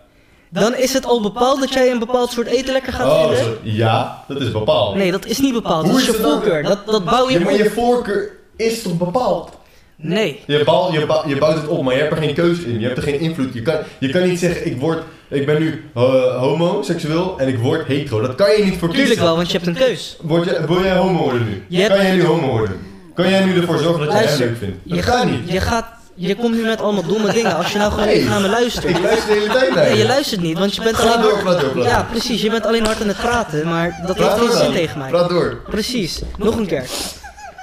[0.50, 3.44] Dan is het al bepaald dat jij een bepaald soort eten lekker gaat Oh, vinden?
[3.44, 3.56] zo.
[3.62, 4.94] Ja, dat is bepaald.
[4.94, 5.82] Nee, dat is niet bepaald.
[5.84, 6.62] Hoe dat is is je voorkeur.
[6.62, 7.58] Dat, dat bouw je Ja, maar op.
[7.58, 9.50] je voorkeur is toch bepaald?
[9.97, 10.41] Nee.
[10.47, 12.78] Je, bouwt, je, je bouwt het op, maar je hebt er geen keuze in.
[12.80, 13.54] Je hebt er geen invloed.
[13.54, 16.02] Je kan, je kan niet zeggen, ik, word, ik ben nu uh,
[16.39, 18.21] homoseksueel en ik word hetero.
[18.21, 20.17] Dat kan je niet voor Tuurlijk wel, want je hebt een keus.
[20.23, 21.63] Word je, wil jij homo worden nu?
[21.69, 22.76] Je hebt- Kan jij nu homo worden?
[23.15, 24.76] Kan jij nu ervoor zorgen dat jij hem Luister, leuk vindt?
[24.85, 25.50] Dat Je, kan gaat, niet.
[25.52, 27.56] je, gaat, je komt nu met allemaal domme dingen.
[27.56, 28.85] Als je nou gewoon even naar me luistert.
[28.85, 29.99] Ik luister de hele tijd naar Nee, je.
[29.99, 32.43] je luistert niet, want je bent Praat alleen door, door, praat Ja, precies.
[32.43, 35.09] Je bent alleen hard aan het praten, maar dat Praat heeft geen zin tegen mij.
[35.09, 35.61] Praat door.
[35.71, 36.21] Precies.
[36.39, 36.85] Nog een keer.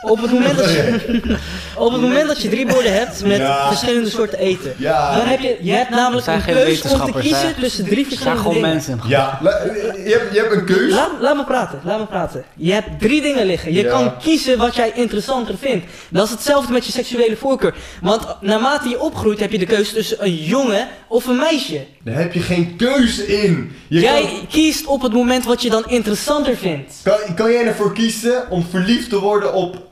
[0.04, 1.38] Op het moment dat je,
[1.76, 3.68] op het moment dat je drie borden hebt met Ja.
[3.68, 5.18] verschillende soorten eten, Ja.
[5.18, 7.54] dan heb je, je hebt namelijk zijn een keus om te kiezen hè.
[7.62, 8.70] tussen drie verschillende gewoon dingen.
[8.70, 9.00] mensen.
[9.08, 9.62] Ja, la-
[10.04, 10.92] je hebt, je hebt een keus.
[10.94, 12.44] Laat, laat me praten, laat me praten.
[12.56, 13.74] Je hebt drie dingen liggen.
[13.74, 13.90] Je Ja.
[13.90, 15.86] kan kiezen wat jij interessanter vindt.
[16.10, 17.74] Dat is hetzelfde met je seksuele voorkeur.
[18.02, 21.86] Want naarmate je opgroeit heb je de keuze tussen een jongen of een meisje.
[22.04, 23.72] Daar heb je geen keuze in.
[23.88, 26.94] Je jij kan, kiest op het moment wat je dan interessanter vindt.
[27.04, 29.92] kan, kan jij ervoor kiezen om verliefd te worden op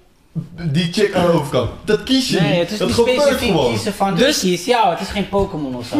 [0.71, 1.69] die chick aan de overkant?
[1.85, 3.71] Dat kies je Nee, het is dat niet gebeurt specifiek gewoon.
[3.71, 4.89] kiezen van Dus- kies jou.
[4.89, 5.97] Het is geen Pokémon of zo.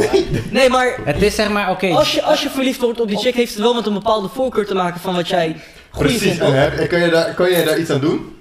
[0.52, 1.88] Nee, maar Het is zeg maar, oké.
[1.90, 4.28] als je, als je verliefd wordt op die chick, heeft het wel met een bepaalde
[4.34, 5.56] voorkeur te maken van wat jij
[5.90, 6.40] goed Precies, vindt.
[6.40, 8.36] en heb, kan, je daar, kan jij daar iets aan doen?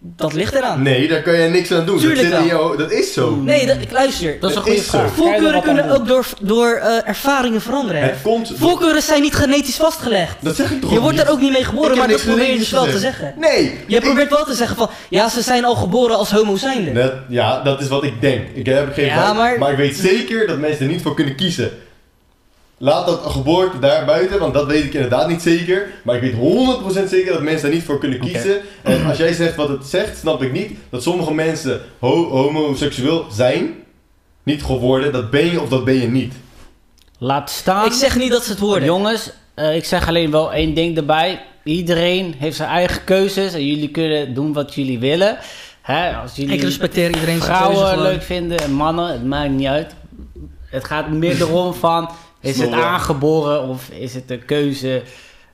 [0.00, 0.82] Dat ligt eraan.
[0.82, 1.98] Nee, daar kan je niks aan doen.
[1.98, 2.64] Tuurlijk dat, zit in wel.
[2.66, 3.34] jou, dat is zo.
[3.36, 4.36] Nee, dat, ik luister.
[4.40, 5.12] Dat is een goede vraag.
[5.12, 8.02] Voorkeuren kunnen ook door, door eh, ervaringen veranderen.
[8.02, 8.52] Het komt...
[8.56, 10.36] Voorkeuren zijn niet genetisch vastgelegd.
[10.40, 11.24] Dat zeg ik toch Je wordt niet?
[11.24, 13.34] daar ook niet mee geboren, maar dat probeer je dus wel te zeggen.
[13.36, 13.78] Nee.
[13.86, 16.90] Je ik- probeert wel te zeggen van, ja, ze zijn al geboren als homo zijnde.
[16.90, 18.42] Net, ja, dat is wat ik denk.
[18.54, 21.70] Ik heb geen Ja, maar ik weet zeker dat mensen er niet voor kunnen kiezen.
[22.80, 25.86] Laat dat geboorte daar buiten, want dat weet ik inderdaad niet zeker.
[26.04, 26.34] Maar ik weet
[27.06, 28.60] 100% zeker dat mensen daar niet voor kunnen kiezen.
[28.82, 33.26] En als jij zegt wat het zegt, snap ik niet dat sommige mensen ho- homoseksueel
[33.32, 33.74] zijn.
[34.42, 36.34] Niet geworden, dat ben je of dat ben je niet.
[37.18, 37.86] Laat staan.
[37.86, 38.84] Ik zeg niet dat ze het worden.
[38.84, 41.40] Jongens, eh, ik zeg alleen wel één ding erbij.
[41.64, 45.38] Iedereen heeft zijn eigen keuzes en jullie kunnen doen wat jullie willen.
[45.82, 49.94] Hè, als jullie Ik respecteer iedereen vrouwen leuk vinden en mannen, het maakt niet uit.
[50.70, 52.10] Het gaat meer erom van,
[52.40, 55.02] is het aangeboren of is het een keuze?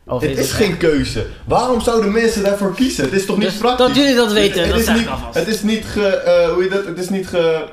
[0.06, 1.26] Of Het is geen keuze.
[1.46, 3.04] Waarom zouden mensen daarvoor kiezen?
[3.04, 3.86] Het is toch niet Dus praktisch?
[3.86, 5.34] dat jullie dat weten, het, dat is niet, alvast.
[5.38, 6.06] Het is niet ge...
[6.06, 6.84] eh, hoe je dat?
[6.86, 7.64] Het is niet ge...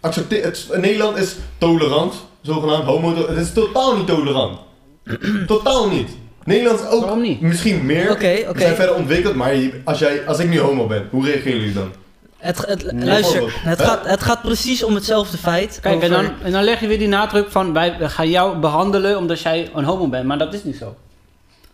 [0.00, 3.26] Accepteer, het, Nederland is tolerant, zogenaamd homo...
[3.28, 4.58] Het is totaal niet tolerant.
[5.46, 6.08] totaal niet.
[6.44, 7.40] Nederland is ook Waarom niet?
[7.40, 8.10] misschien meer.
[8.10, 11.58] Oké, We zijn verder ontwikkeld, maar als, jij, als ik nu homo ben, hoe reageren
[11.58, 11.92] jullie dan?
[12.36, 15.78] Het, het, Nee, luister, het gaat, het gaat precies om hetzelfde feit.
[15.82, 19.18] Kijk, en dan, en dan leg je weer die nadruk van, wij gaan jou behandelen
[19.18, 20.24] omdat jij een homo bent.
[20.24, 20.94] Maar dat is niet zo.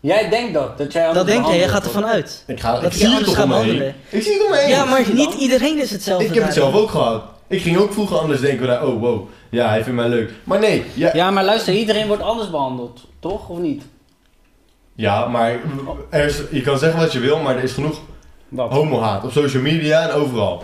[0.00, 2.44] Jij denkt dat, dat jij Dat denk jij, jij behandeld gaat ervan uit.
[2.46, 3.94] Ik, ga, ik Dat zie je het anders gaat behandelen.
[4.08, 4.68] Ik zie het om me heen.
[4.68, 6.26] Ja, maar zie niet iedereen is hetzelfde.
[6.26, 7.22] Ik heb het zelf ook gehad.
[7.46, 10.30] Ik ging ook vroeger anders denken, van, oh wow, ja, hij vindt mij leuk.
[10.44, 11.14] Maar nee, ja, ja.
[11.14, 13.48] Ja, maar luister, iedereen wordt anders behandeld, toch?
[13.48, 13.82] Of niet?
[15.28, 15.58] maar
[16.10, 18.00] er is, je kan zeggen wat je wil, maar er is genoeg
[18.52, 18.72] Wat?
[18.72, 20.62] homo-haat op social media en overal.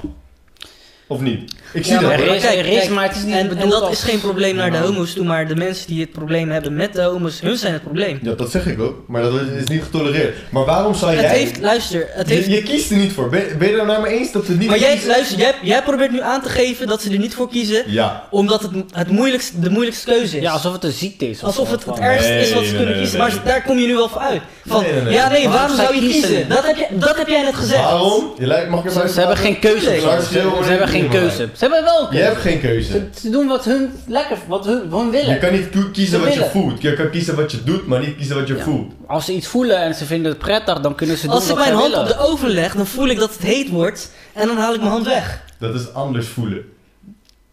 [1.09, 1.53] Of niet?
[1.73, 3.49] Ik zie Ja, dat er is- kijk, er is, kijk, maar het is niet en,
[3.68, 6.51] dat als- is geen probleem naar de homo's toe, maar de mensen die het probleem
[6.51, 8.18] hebben met de homo's, hun zijn het probleem.
[8.23, 10.35] Ja, dat zeg ik ook, maar dat is, niet getolereerd.
[10.51, 11.38] Maar waarom zou Het jij...
[11.38, 12.47] heeft, luister, het heeft...
[12.47, 13.29] je, je kiest er niet voor.
[13.29, 15.09] Ben, ben je er nou mee eens dat het niet Maar jij, kiezen?
[15.09, 18.27] luister, jij, jij probeert nu aan te geven dat ze er niet voor kiezen, Ja.
[18.31, 20.42] omdat het, het moeilijkste, de moeilijkste keuze is.
[20.42, 21.38] Ja, alsof het een ziekte is.
[21.38, 23.18] of Alsof het het ergste is wat ze nee, kunnen nee, kiezen.
[23.18, 23.29] nee.
[23.29, 24.40] Maar daar kom je nu wel voor uit.
[24.66, 25.12] Van, Nee, nee, nee.
[25.12, 26.29] ja nee, waarom Waarom zou je je kiezen?
[26.29, 26.49] kiezen?
[26.49, 27.83] Dat heb, je, dat heb jij net gezegd.
[27.83, 28.33] Waarom?
[28.38, 29.85] Je lijkt, mag ik even Ze, ze hebben geen keuze.
[29.85, 31.37] Ze, ze- ze hebben geen keuze.
[31.37, 32.25] Ze hebben wel een Je keuze.
[32.25, 32.91] hebt geen keuze.
[32.93, 35.29] Ze, ze doen wat hun lekker, wat hun, wat hun willen.
[35.35, 36.83] Je kan niet kiezen Ze wat je voelt.
[36.83, 38.63] Je kan kiezen wat je doet, maar niet kiezen wat je Ja.
[38.63, 38.93] voelt.
[39.07, 41.57] Als ze iets voelen en ze vinden het prettig, dan kunnen ze doen Als ik
[41.57, 42.01] mijn hand willen.
[42.01, 44.81] op de oven leg, dan voel ik dat het heet wordt en dan haal ik
[44.81, 45.43] mijn hand weg.
[45.59, 46.63] Dat is anders voelen.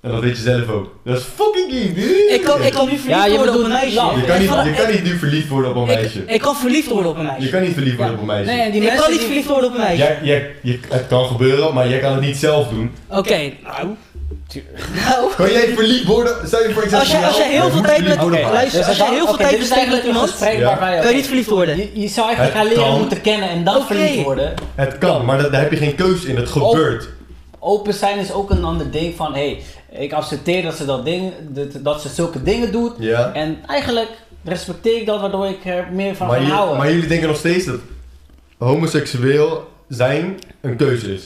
[0.06, 0.96] En dat weet je zelf ook.
[1.04, 2.28] Dat is fucking gay, dude.
[2.34, 3.90] Ik kan, ik kan nu verliefd Ja, je worden op een meisje.
[3.90, 6.24] Je kan, niet, je kan niet nu verliefd worden op een meisje.
[6.26, 7.50] Ik kan verliefd worden op een Je meisje.
[7.50, 8.22] kan niet verliefd worden Ja.
[8.22, 8.52] op een meisje.
[8.52, 9.98] Nee, die Ik kan niet verliefd worden op een meisje.
[10.04, 12.92] Jij, jij, je, het kan gebeuren, maar jij kan het niet zelf doen.
[13.10, 13.88] Oké, nou.
[15.10, 15.32] Nou.
[15.38, 16.36] Kan jij verliefd worden?
[16.48, 18.80] Stel je voor, ik zeg Als jij- als jij heel je veel tijd met- luister,
[18.80, 20.62] dus als jij heel veel tijd besteedt met iemand, Ja.
[20.64, 21.78] waarbij Kan je niet verliefd worden?
[21.78, 23.00] Je, je zou eigenlijk Het gaan leren kan.
[23.00, 24.54] moeten kennen en dan verliefd worden.
[24.76, 26.36] Het kan, maar daar heb je geen keuze in.
[26.36, 27.10] Het gebeurt.
[27.68, 29.60] Open zijn is ook een ander ding van, hé,
[29.92, 32.92] hey, ik accepteer dat ze, dat, ding, dat, dat ze zulke dingen doet.
[33.00, 33.34] Ja.
[33.34, 34.10] En eigenlijk
[34.44, 36.78] respecteer ik dat, waardoor ik er meer van Maar, ga houden.
[36.78, 37.80] maar jullie denken nog steeds dat
[38.58, 41.24] homoseksueel zijn een keuze is.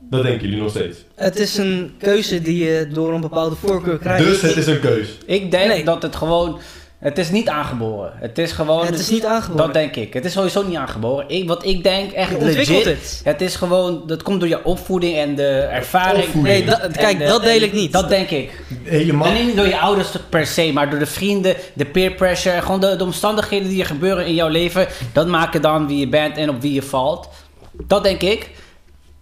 [0.00, 0.98] Dat denken jullie nog steeds.
[1.14, 4.24] Het is een keuze die je door een bepaalde voorkeur krijgt.
[4.24, 5.12] Dus het is een keuze.
[5.26, 5.84] Ik denk Nee.
[5.84, 6.58] dat het gewoon,
[7.00, 8.12] het is niet aangeboren.
[8.16, 9.64] Het is gewoon, Het is niet aangeboren.
[9.64, 10.12] dat denk ik.
[10.14, 11.24] Het is sowieso niet aangeboren.
[11.28, 13.20] Ik, wat ik denk echt Je ontwikkelt legit, het.
[13.24, 16.24] Het is gewoon, dat komt door je opvoeding en de ervaring.
[16.24, 16.56] Opvoeding.
[16.56, 17.92] Nee, dat- kijk, de- dat deel ik niet.
[17.92, 18.62] Dat denk ik.
[18.82, 19.26] Helemaal.
[19.28, 22.80] En niet door je ouders per se, maar door de vrienden, de peer pressure, gewoon
[22.80, 26.36] de, de omstandigheden die er gebeuren in jouw leven, dat maken dan wie je bent
[26.36, 27.28] en op wie je valt.
[27.72, 28.50] Dat denk ik.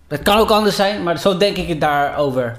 [0.08, 2.56] Het kan ook anders zijn, maar zo denk ik het daarover.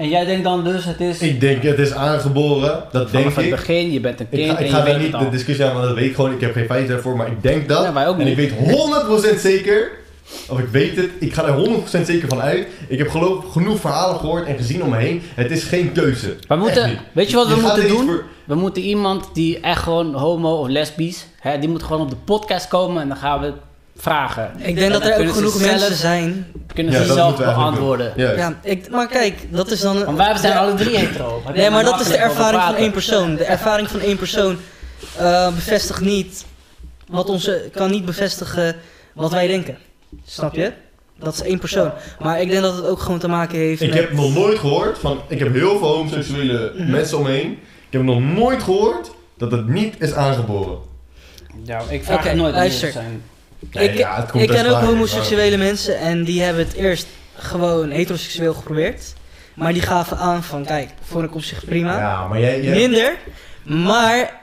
[0.00, 2.82] En jij denkt dan dus, het is Ik denk het is aangeboren.
[2.92, 3.50] Dat denk vanaf het ik.
[3.50, 5.28] begin, je bent een Ik kind ga, ik en ga daar weet niet het de
[5.30, 6.32] discussie aan, want dat weet ik gewoon.
[6.32, 7.82] Ik heb geen feiten daarvoor, maar ik denk dat.
[7.84, 8.52] Ja, wij ook en ik weet
[9.36, 9.90] 100% zeker,
[10.48, 11.54] of ik weet het, ik ga er
[12.00, 12.66] 100% zeker van uit.
[12.88, 15.22] Ik heb geloof, genoeg verhalen gehoord en gezien om me heen.
[15.34, 16.36] Het is geen keuze.
[16.48, 18.06] We moeten, weet je wat we moeten doen?
[18.06, 22.10] voor- We moeten iemand die echt gewoon homo of lesbisch, hè, die moet gewoon op
[22.10, 23.52] de podcast komen en dan gaan we
[24.00, 24.50] vragen.
[24.56, 26.46] Ik denk En dat er ook ze genoeg mensen zijn.
[26.74, 28.12] Kunnen ze zelf beantwoorden.
[28.16, 30.04] Ja, ik, maar kijk, dat is dan...
[30.04, 31.42] Want wij zijn alle drie hetero.
[31.54, 33.36] Nee, maar dat is de ervaring van één persoon.
[33.36, 34.56] De ervaring van één persoon
[35.16, 36.44] eh, bevestigt niet
[37.08, 37.68] wat onze...
[37.72, 38.76] kan niet bevestigen
[39.14, 39.78] wat wij denken.
[40.24, 40.72] Snap je?
[41.18, 41.90] Dat is één persoon.
[42.20, 43.98] Maar ik denk dat het ook gewoon te maken heeft Ik met...
[43.98, 45.20] heb nog nooit gehoord van.
[45.28, 46.90] Ik heb heel veel homoseksuele Mhm.
[46.90, 47.50] mensen om me heen.
[47.86, 50.78] Ik heb nog nooit gehoord dat het niet is aangeboren.
[51.64, 52.92] Ja, ik vraag Oké, het nooit luister.
[52.92, 53.22] zijn.
[53.72, 58.54] Nee, ik ja, ik ken ook homoseksuele mensen en die hebben het eerst gewoon heteroseksueel
[58.54, 59.12] geprobeerd.
[59.54, 61.98] Maar die gaven aan van, kijk, vond ik op zich prima.
[61.98, 62.62] Ja, maar jij.
[62.62, 63.16] jij Minder.
[63.62, 64.40] Maar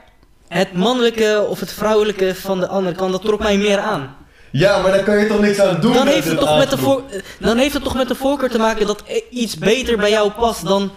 [0.48, 4.16] het mannelijke of het vrouwelijke van de andere kant, dat trok mij meer aan.
[4.50, 5.92] ja, maar daar kan je toch niks aan doen.
[5.92, 7.02] Dan heeft, het toch met de voor,
[7.40, 10.64] dan heeft het toch met de voorkeur te maken dat iets beter bij jou past
[10.66, 10.90] dan.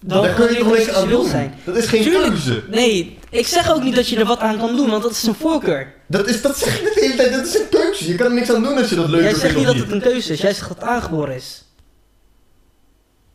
[0.00, 1.28] dan Daar kun je toch niks aan doen.
[1.28, 1.54] zijn.
[1.64, 2.28] Dat is geen Tuurlijk.
[2.28, 2.62] keuze.
[2.70, 5.22] Nee, ik zeg ook niet dat je er wat aan kan doen, want dat is
[5.22, 5.92] een voorkeur.
[6.06, 7.32] Dat, is, dat zeg ik de hele tijd.
[7.32, 8.08] Dat is een keuze.
[8.08, 9.66] Je kan er niks aan doen als je dat leuk Jij vindt zegt of niet
[9.66, 11.64] dat het een keuze is, jij zegt dat het aangeboren is.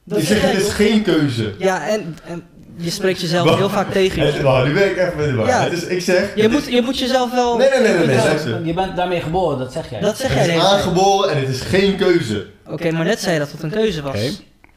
[0.04, 1.54] Dat Ik zeg zeg jij het is geen keuze.
[1.58, 2.44] Ja, en, en
[2.76, 3.58] je spreekt jezelf Wacht.
[3.58, 4.22] heel vaak tegen.
[4.22, 4.44] Het, joh.
[4.44, 5.52] wacht, nu ben ik even met de.
[5.52, 5.64] Ja.
[5.64, 6.36] Het is, ik zeg.
[6.36, 7.58] Je het moet, je moet jezelf wel...
[7.58, 8.66] Nee, nee, nee, nee, nee.
[8.66, 10.00] Je bent daarmee geboren, dat zeg jij.
[10.00, 12.46] Dat zeg Het jij de is aangeboren en het is geen keuze.
[12.68, 14.16] Oké, maar net zei je dat het een keuze was.
[14.16, 14.32] Oké.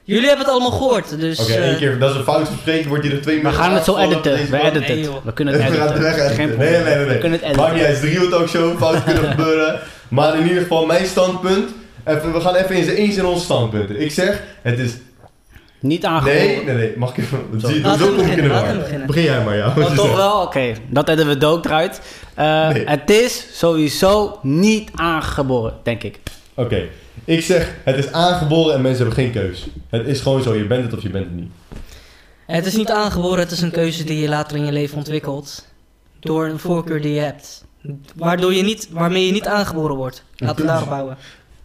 [0.05, 1.41] Jullie hebben het allemaal gehoord, dus...
[1.41, 1.99] Oké, eh, één keer.
[1.99, 2.87] Dat is een fout gesprek.
[2.87, 4.33] Wordt hier er twee We minuten gaan het zo editen.
[4.51, 5.23] We editen Nee, het.
[5.25, 6.03] We kunnen het We gaan het editen.
[6.03, 6.37] weg editen.
[6.37, 6.85] Geen Nee, probleem.
[6.85, 7.15] nee, nee, nee.
[7.15, 7.87] We kunnen het Maakt niet editen.
[7.87, 9.81] uit, het is drie talkshow, fouten kunnen gebeuren.
[10.09, 11.71] Maar in ieder geval, mijn standpunt.
[12.05, 14.01] Even, we gaan even eens eens in onze standpunten.
[14.01, 14.93] Ik zeg, het is.
[15.81, 16.39] Niet aangeboren.
[16.39, 17.39] Nee, nee, nee, mag ik even.
[17.61, 17.69] Zo.
[17.69, 19.07] Zie zo ik in de beginnen.
[19.07, 19.73] Begin jij maar, ja.
[19.77, 20.41] wat Oh, toch wel?
[20.43, 22.01] Oké, dat hebben we dood eruit.
[22.35, 22.85] Eh, Nee.
[22.87, 26.19] Het is sowieso niet aangeboren, denk ik.
[26.55, 26.83] Oké,
[27.25, 29.67] ik zeg, het is aangeboren en mensen hebben geen keus.
[29.89, 31.51] Het is gewoon zo, je bent het of je bent het niet.
[32.47, 35.67] Het is niet aangeboren, het is een keuze die je later in je leven ontwikkelt.
[36.21, 37.65] Door een voorkeur die je hebt.
[38.15, 40.25] Waardoor je niet, waarmee je niet aangeboren wordt.
[40.37, 40.65] We keuze.
[40.65, 41.17] daarop bouwen.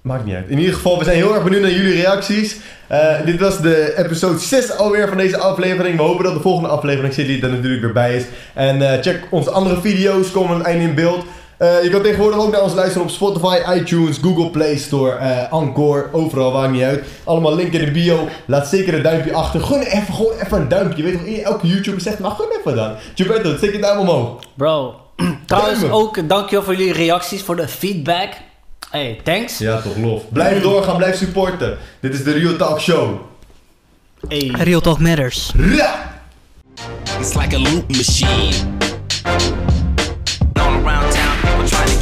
[0.02, 0.48] Maakt niet uit.
[0.48, 2.58] In ieder geval, we zijn heel erg benieuwd naar jullie reacties.
[2.88, 5.98] Eh, dit was de episode 6 alweer van deze aflevering.
[5.98, 8.24] We hopen dat de volgende aflevering Silly er natuurlijk weer bij is.
[8.54, 11.26] En eh, check onze andere video's, komen aan het einde in beeld.
[11.58, 15.52] Eh, je kan tegenwoordig ook naar ons luisteren op Spotify, iTunes, Google Play Store, eh
[15.52, 17.04] Anchor, overal, maakt niet uit.
[17.24, 18.28] Allemaal link in de bio.
[18.46, 19.62] Laat zeker een duimpje achter.
[19.62, 21.04] Gun even, gewoon even een duimpje.
[21.04, 22.96] Je weet toch, elke YouTuber zegt, maar gun even dan.
[23.15, 24.39] Gilberto, steek je duim omhoog.
[24.56, 24.96] Bro,
[25.46, 26.00] trouwens Duimen.
[26.00, 28.30] ook dankjewel voor jullie reacties, voor de feedback.
[28.89, 29.58] Hey, thanks.
[29.58, 30.22] Ja, toch, lof.
[30.30, 31.78] Blijf doorgaan, blijf supporten.
[32.00, 33.20] Dit is de Real Talk Show.
[34.28, 34.52] Hey.
[34.58, 35.52] Real Talk Matters.
[35.78, 36.15] Ra!
[37.20, 38.54] It's like a loop machine.
[41.68, 41.97] trying to